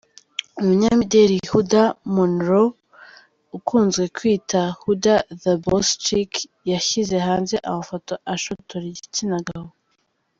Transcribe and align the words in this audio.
Umunyamideli 0.59 1.35
huddah 1.51 1.89
monroe 2.15 2.75
ukunzwe 3.57 4.03
kwiyita 4.15 4.61
huddah 4.81 5.21
the 5.43 5.53
bosschick 5.65 6.31
yashyize 6.71 7.15
hanze 7.27 7.55
amafoto 7.69 8.13
ashotora 8.33 8.85
igitsina 8.91 9.37
gabo. 9.47 9.69